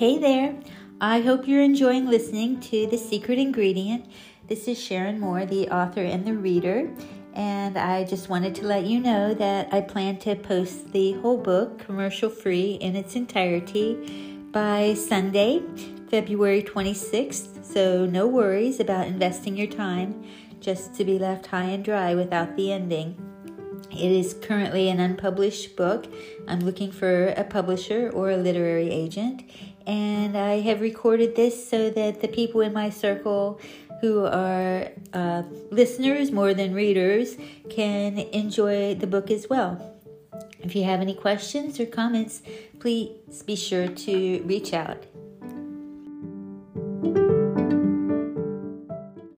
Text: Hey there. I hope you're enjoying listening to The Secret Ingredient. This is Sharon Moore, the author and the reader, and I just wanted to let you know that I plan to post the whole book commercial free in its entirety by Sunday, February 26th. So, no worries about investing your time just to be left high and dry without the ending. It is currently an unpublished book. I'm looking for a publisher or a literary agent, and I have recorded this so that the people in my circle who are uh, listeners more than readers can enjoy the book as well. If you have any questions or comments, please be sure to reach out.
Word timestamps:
Hey 0.00 0.16
there. 0.16 0.58
I 0.98 1.20
hope 1.20 1.46
you're 1.46 1.60
enjoying 1.60 2.08
listening 2.08 2.58
to 2.60 2.86
The 2.86 2.96
Secret 2.96 3.38
Ingredient. 3.38 4.06
This 4.48 4.66
is 4.66 4.82
Sharon 4.82 5.20
Moore, 5.20 5.44
the 5.44 5.68
author 5.68 6.00
and 6.00 6.26
the 6.26 6.32
reader, 6.32 6.90
and 7.34 7.76
I 7.76 8.04
just 8.04 8.30
wanted 8.30 8.54
to 8.54 8.66
let 8.66 8.86
you 8.86 8.98
know 8.98 9.34
that 9.34 9.68
I 9.74 9.82
plan 9.82 10.16
to 10.20 10.36
post 10.36 10.92
the 10.92 11.12
whole 11.20 11.36
book 11.36 11.80
commercial 11.80 12.30
free 12.30 12.78
in 12.80 12.96
its 12.96 13.14
entirety 13.14 14.38
by 14.50 14.94
Sunday, 14.94 15.62
February 16.08 16.62
26th. 16.62 17.62
So, 17.62 18.06
no 18.06 18.26
worries 18.26 18.80
about 18.80 19.06
investing 19.06 19.54
your 19.54 19.66
time 19.66 20.24
just 20.60 20.94
to 20.94 21.04
be 21.04 21.18
left 21.18 21.44
high 21.48 21.64
and 21.64 21.84
dry 21.84 22.14
without 22.14 22.56
the 22.56 22.72
ending. 22.72 23.29
It 23.90 24.12
is 24.12 24.34
currently 24.34 24.88
an 24.88 25.00
unpublished 25.00 25.76
book. 25.76 26.06
I'm 26.46 26.60
looking 26.60 26.92
for 26.92 27.28
a 27.28 27.44
publisher 27.44 28.10
or 28.10 28.30
a 28.30 28.36
literary 28.36 28.90
agent, 28.90 29.42
and 29.86 30.36
I 30.36 30.60
have 30.60 30.80
recorded 30.80 31.36
this 31.36 31.68
so 31.68 31.90
that 31.90 32.20
the 32.20 32.28
people 32.28 32.60
in 32.60 32.72
my 32.72 32.90
circle 32.90 33.60
who 34.00 34.24
are 34.24 34.88
uh, 35.12 35.42
listeners 35.70 36.30
more 36.32 36.54
than 36.54 36.72
readers 36.72 37.36
can 37.68 38.18
enjoy 38.18 38.94
the 38.94 39.06
book 39.06 39.30
as 39.30 39.48
well. 39.48 39.94
If 40.60 40.74
you 40.74 40.84
have 40.84 41.00
any 41.00 41.14
questions 41.14 41.80
or 41.80 41.86
comments, 41.86 42.42
please 42.78 43.42
be 43.44 43.56
sure 43.56 43.88
to 43.88 44.42
reach 44.42 44.72
out. 44.72 45.04